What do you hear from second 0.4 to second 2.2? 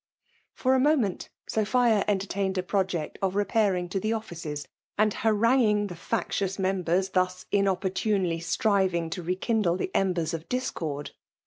For a nrament Sophia